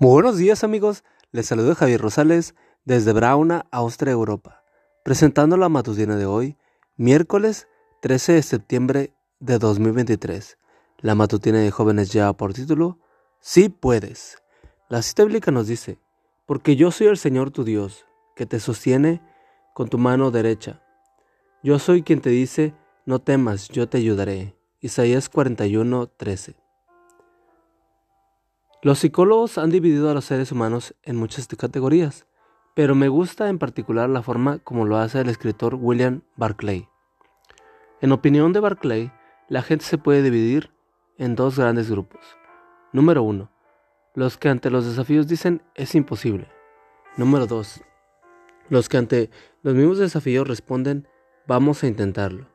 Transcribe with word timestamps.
Muy 0.00 0.10
buenos 0.10 0.38
días 0.38 0.64
amigos, 0.64 1.04
les 1.30 1.46
saludo 1.46 1.76
Javier 1.76 2.00
Rosales 2.00 2.56
desde 2.84 3.12
Brauna, 3.12 3.66
Austria, 3.70 4.12
Europa, 4.12 4.64
presentando 5.04 5.56
la 5.56 5.68
matutina 5.68 6.16
de 6.16 6.26
hoy, 6.26 6.56
miércoles 6.96 7.68
13 8.02 8.32
de 8.32 8.42
septiembre 8.42 9.14
de 9.38 9.60
2023. 9.60 10.58
La 10.98 11.14
matutina 11.14 11.60
de 11.60 11.70
jóvenes 11.70 12.12
lleva 12.12 12.32
por 12.32 12.52
título, 12.52 12.98
Sí 13.38 13.68
puedes. 13.68 14.42
La 14.88 15.00
cita 15.00 15.22
bíblica 15.22 15.52
nos 15.52 15.68
dice, 15.68 16.00
porque 16.44 16.74
yo 16.74 16.90
soy 16.90 17.06
el 17.06 17.16
Señor 17.16 17.52
tu 17.52 17.62
Dios, 17.62 18.04
que 18.34 18.46
te 18.46 18.58
sostiene 18.58 19.22
con 19.74 19.88
tu 19.88 19.98
mano 19.98 20.32
derecha. 20.32 20.82
Yo 21.62 21.78
soy 21.78 22.02
quien 22.02 22.20
te 22.20 22.30
dice, 22.30 22.74
no 23.06 23.20
temas, 23.20 23.68
yo 23.68 23.88
te 23.88 23.98
ayudaré. 23.98 24.56
Isaías 24.80 25.28
41, 25.28 26.08
13. 26.08 26.63
Los 28.84 28.98
psicólogos 28.98 29.56
han 29.56 29.70
dividido 29.70 30.10
a 30.10 30.12
los 30.12 30.26
seres 30.26 30.52
humanos 30.52 30.94
en 31.04 31.16
muchas 31.16 31.48
categorías, 31.48 32.26
pero 32.74 32.94
me 32.94 33.08
gusta 33.08 33.48
en 33.48 33.58
particular 33.58 34.10
la 34.10 34.20
forma 34.20 34.58
como 34.58 34.84
lo 34.84 34.98
hace 34.98 35.22
el 35.22 35.30
escritor 35.30 35.74
William 35.76 36.20
Barclay. 36.36 36.86
En 38.02 38.12
opinión 38.12 38.52
de 38.52 38.60
Barclay, 38.60 39.10
la 39.48 39.62
gente 39.62 39.86
se 39.86 39.96
puede 39.96 40.20
dividir 40.20 40.70
en 41.16 41.34
dos 41.34 41.58
grandes 41.58 41.90
grupos. 41.90 42.20
Número 42.92 43.22
1. 43.22 43.50
Los 44.16 44.36
que 44.36 44.50
ante 44.50 44.68
los 44.68 44.84
desafíos 44.84 45.26
dicen 45.28 45.62
es 45.74 45.94
imposible. 45.94 46.50
Número 47.16 47.46
2. 47.46 47.80
Los 48.68 48.90
que 48.90 48.98
ante 48.98 49.30
los 49.62 49.74
mismos 49.74 49.96
desafíos 49.96 50.46
responden 50.46 51.08
vamos 51.46 51.82
a 51.82 51.86
intentarlo. 51.86 52.48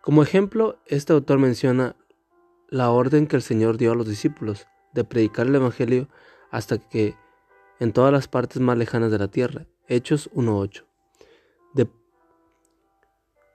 Como 0.00 0.22
ejemplo, 0.22 0.78
este 0.86 1.12
autor 1.12 1.40
menciona 1.40 1.96
la 2.68 2.90
orden 2.90 3.26
que 3.26 3.34
el 3.34 3.42
Señor 3.42 3.78
dio 3.78 3.90
a 3.90 3.96
los 3.96 4.06
discípulos 4.06 4.68
de 4.92 5.04
predicar 5.04 5.46
el 5.46 5.54
Evangelio 5.54 6.08
hasta 6.50 6.78
que 6.78 7.16
en 7.78 7.92
todas 7.92 8.12
las 8.12 8.28
partes 8.28 8.60
más 8.60 8.76
lejanas 8.76 9.10
de 9.10 9.18
la 9.18 9.28
tierra. 9.28 9.66
Hechos 9.88 10.30
1.8. 10.32 10.84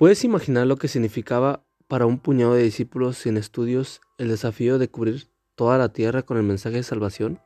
¿Puedes 0.00 0.24
imaginar 0.24 0.66
lo 0.66 0.78
que 0.78 0.88
significaba 0.88 1.62
para 1.86 2.06
un 2.06 2.18
puñado 2.18 2.54
de 2.54 2.62
discípulos 2.62 3.18
sin 3.18 3.36
estudios 3.36 4.00
el 4.16 4.28
desafío 4.28 4.78
de 4.78 4.88
cubrir 4.88 5.28
toda 5.56 5.76
la 5.76 5.92
tierra 5.92 6.22
con 6.22 6.38
el 6.38 6.42
mensaje 6.42 6.76
de 6.76 6.82
salvación? 6.82 7.38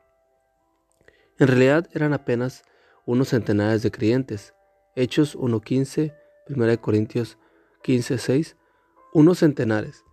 En 1.40 1.48
realidad 1.48 1.88
eran 1.94 2.12
apenas 2.12 2.62
unos 3.06 3.30
centenares 3.30 3.82
de 3.82 3.90
creyentes. 3.90 4.54
Hechos 4.94 5.36
1.15, 5.36 6.14
1 6.48 6.80
Corintios 6.80 7.38
15.6, 7.82 8.54
unos 9.12 9.40
centenares. 9.40 10.04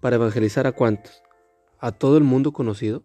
¿Para 0.00 0.16
evangelizar 0.16 0.66
a 0.66 0.72
cuántos? 0.72 1.22
¿A 1.80 1.92
todo 1.92 2.16
el 2.16 2.24
mundo 2.24 2.52
conocido? 2.52 3.04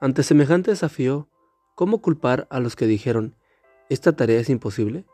Ante 0.00 0.22
semejante 0.22 0.70
desafío, 0.70 1.28
¿cómo 1.74 2.00
culpar 2.00 2.46
a 2.50 2.60
los 2.60 2.76
que 2.76 2.86
dijeron, 2.86 3.34
esta 3.88 4.14
tarea 4.14 4.38
es 4.38 4.48
imposible? 4.48 5.04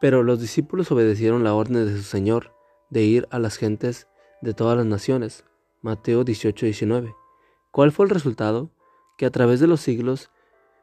Pero 0.00 0.24
los 0.24 0.40
discípulos 0.40 0.90
obedecieron 0.90 1.44
la 1.44 1.54
orden 1.54 1.86
de 1.86 1.96
su 1.96 2.02
Señor 2.02 2.52
de 2.90 3.02
ir 3.02 3.28
a 3.30 3.38
las 3.38 3.56
gentes 3.56 4.08
de 4.42 4.54
todas 4.54 4.76
las 4.76 4.86
naciones. 4.86 5.44
Mateo 5.82 6.24
18-19. 6.24 7.14
¿Cuál 7.70 7.92
fue 7.92 8.06
el 8.06 8.10
resultado? 8.10 8.72
Que 9.16 9.26
a 9.26 9.30
través 9.30 9.60
de 9.60 9.68
los 9.68 9.82
siglos, 9.82 10.30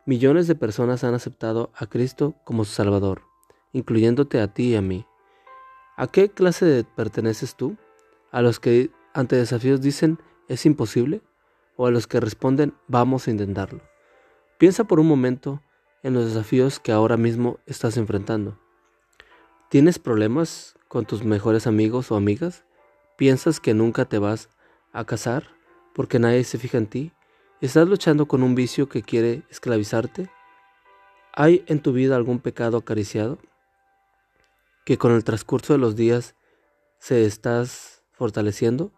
millones 0.06 0.48
de 0.48 0.56
personas 0.56 1.04
han 1.04 1.14
aceptado 1.14 1.72
a 1.76 1.88
Cristo 1.88 2.36
como 2.46 2.64
su 2.64 2.72
Salvador, 2.72 3.24
incluyéndote 3.74 4.40
a 4.40 4.54
ti 4.54 4.70
y 4.70 4.76
a 4.76 4.82
mí. 4.82 5.06
¿A 5.98 6.08
qué 6.08 6.30
clase 6.30 6.86
perteneces 6.96 7.56
tú? 7.56 7.76
¿A 8.32 8.42
los 8.42 8.62
que 8.62 8.92
ante 9.14 9.36
desafíos 9.36 9.82
dicen 9.82 10.20
es 10.48 10.66
imposible? 10.66 11.22
O 11.76 11.88
a 11.88 11.92
los 11.92 12.08
que 12.08 12.20
responden 12.20 12.74
vamos 12.88 13.28
a 13.28 13.32
intentarlo. 13.32 13.82
Piensa 14.58 14.86
por 14.86 15.00
un 15.00 15.08
momento 15.08 15.62
en 16.04 16.14
los 16.14 16.26
desafíos 16.26 16.80
que 16.80 16.92
ahora 16.92 17.18
mismo 17.18 17.60
estás 17.66 17.98
enfrentando. 17.98 18.60
¿Tienes 19.70 20.00
problemas 20.00 20.76
con 20.88 21.06
tus 21.06 21.24
mejores 21.24 21.68
amigos 21.68 22.12
o 22.12 22.16
amigas? 22.16 22.66
¿Piensas 23.18 23.60
que 23.60 23.74
nunca 23.74 24.06
te 24.06 24.20
vas 24.20 24.50
a 24.94 25.06
casar 25.06 25.50
porque 25.94 26.20
nadie 26.20 26.44
se 26.44 26.58
fija 26.58 26.78
en 26.78 26.88
ti? 26.88 27.12
¿Estás 27.62 27.88
luchando 27.88 28.28
con 28.28 28.44
un 28.44 28.56
vicio 28.56 28.88
que 28.88 29.02
quiere 29.02 29.44
esclavizarte? 29.50 30.30
¿Hay 31.34 31.66
en 31.68 31.82
tu 31.82 31.92
vida 31.92 32.16
algún 32.16 32.40
pecado 32.40 32.78
acariciado 32.78 33.40
que 34.86 34.98
con 34.98 35.12
el 35.12 35.24
transcurso 35.24 35.74
de 35.74 35.80
los 35.80 35.96
días 35.96 36.36
se 37.00 37.26
estás 37.26 38.04
fortaleciendo? 38.14 38.94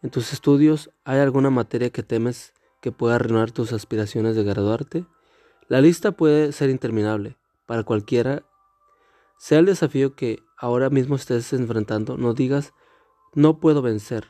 ¿En 0.00 0.10
tus 0.10 0.32
estudios 0.32 0.90
hay 1.04 1.18
alguna 1.18 1.50
materia 1.50 1.90
que 1.90 2.04
temes 2.04 2.54
que 2.80 2.92
pueda 2.92 3.16
arruinar 3.16 3.50
tus 3.50 3.72
aspiraciones 3.72 4.36
de 4.36 4.44
graduarte? 4.44 5.06
La 5.66 5.80
lista 5.80 6.12
puede 6.12 6.52
ser 6.52 6.70
interminable. 6.70 7.36
Para 7.66 7.82
cualquiera, 7.82 8.44
sea 9.38 9.58
el 9.58 9.66
desafío 9.66 10.14
que 10.14 10.38
ahora 10.56 10.88
mismo 10.88 11.16
estés 11.16 11.52
enfrentando, 11.52 12.16
no 12.16 12.32
digas, 12.32 12.74
no 13.34 13.58
puedo 13.58 13.82
vencer. 13.82 14.28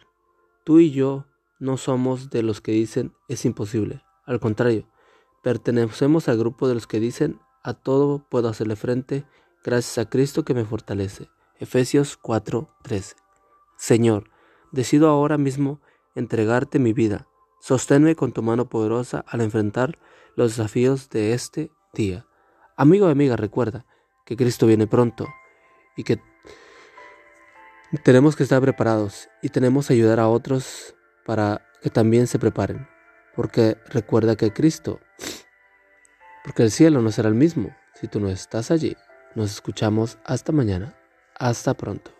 Tú 0.64 0.80
y 0.80 0.90
yo 0.90 1.26
no 1.58 1.76
somos 1.76 2.30
de 2.30 2.42
los 2.42 2.62
que 2.62 2.72
dicen 2.72 3.14
es 3.28 3.44
imposible. 3.44 4.02
Al 4.24 4.40
contrario, 4.40 4.88
pertenecemos 5.42 6.28
al 6.28 6.38
grupo 6.38 6.66
de 6.66 6.74
los 6.74 6.86
que 6.86 6.98
dicen 6.98 7.40
a 7.62 7.74
todo 7.74 8.26
puedo 8.30 8.48
hacerle 8.48 8.76
frente 8.76 9.26
gracias 9.62 9.98
a 9.98 10.08
Cristo 10.08 10.44
que 10.44 10.54
me 10.54 10.64
fortalece. 10.64 11.28
Efesios 11.58 12.18
4:13. 12.18 13.16
Señor, 13.76 14.30
Decido 14.72 15.08
ahora 15.08 15.38
mismo 15.38 15.80
entregarte 16.14 16.78
mi 16.78 16.92
vida. 16.92 17.28
Sosténme 17.60 18.14
con 18.14 18.32
tu 18.32 18.42
mano 18.42 18.68
poderosa 18.68 19.24
al 19.26 19.40
enfrentar 19.40 19.98
los 20.36 20.56
desafíos 20.56 21.08
de 21.10 21.32
este 21.32 21.70
día. 21.92 22.26
Amigo 22.76 23.08
y 23.08 23.12
amiga, 23.12 23.36
recuerda 23.36 23.86
que 24.24 24.36
Cristo 24.36 24.66
viene 24.66 24.86
pronto 24.86 25.26
y 25.96 26.04
que 26.04 26.20
tenemos 28.04 28.36
que 28.36 28.42
estar 28.42 28.60
preparados 28.60 29.28
y 29.42 29.48
tenemos 29.48 29.88
que 29.88 29.94
ayudar 29.94 30.20
a 30.20 30.28
otros 30.28 30.94
para 31.24 31.66
que 31.82 31.90
también 31.90 32.26
se 32.26 32.38
preparen. 32.38 32.86
Porque 33.34 33.76
recuerda 33.86 34.36
que 34.36 34.52
Cristo, 34.52 35.00
porque 36.44 36.62
el 36.62 36.70
cielo 36.70 37.00
no 37.02 37.10
será 37.10 37.28
el 37.28 37.34
mismo 37.34 37.74
si 37.94 38.08
tú 38.08 38.20
no 38.20 38.28
estás 38.28 38.70
allí. 38.70 38.96
Nos 39.34 39.52
escuchamos 39.52 40.18
hasta 40.24 40.52
mañana. 40.52 40.94
Hasta 41.38 41.74
pronto. 41.74 42.17